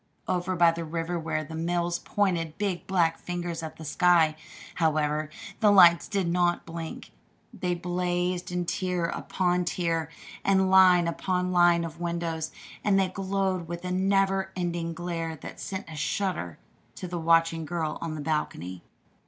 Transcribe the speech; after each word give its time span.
Over 0.27 0.55
by 0.55 0.71
the 0.71 0.83
river 0.83 1.19
where 1.19 1.43
the 1.43 1.53
mills 1.53 1.99
pointed 1.99 2.57
big 2.57 2.87
black 2.87 3.19
fingers 3.19 3.61
at 3.61 3.75
the 3.75 3.85
sky, 3.85 4.35
however, 4.73 5.29
the 5.59 5.69
lights 5.69 6.07
did 6.07 6.27
not 6.27 6.65
blink. 6.65 7.11
They 7.53 7.75
blazed 7.75 8.51
in 8.51 8.65
tier 8.65 9.05
upon 9.05 9.63
tier 9.65 10.09
and 10.43 10.71
line 10.71 11.07
upon 11.07 11.51
line 11.51 11.83
of 11.83 11.99
windows, 11.99 12.49
and 12.83 12.99
they 12.99 13.09
glowed 13.09 13.67
with 13.67 13.85
a 13.85 13.91
never 13.91 14.51
ending 14.55 14.95
glare 14.95 15.35
that 15.35 15.59
sent 15.59 15.87
a 15.87 15.95
shudder 15.95 16.57
to 16.95 17.07
the 17.07 17.19
watching 17.19 17.63
girl 17.63 17.99
on 18.01 18.15
the 18.15 18.21
balcony. 18.21 18.81